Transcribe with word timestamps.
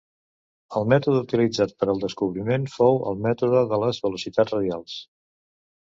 El 0.79 0.87
mètode 0.93 1.19
utilitzat 1.25 1.75
per 1.83 1.89
al 1.93 2.01
descobriment 2.05 2.67
fou 2.77 2.99
el 3.11 3.23
mètode 3.27 3.63
de 3.75 3.81
les 3.85 4.01
velocitats 4.07 4.57
radials. 4.57 5.01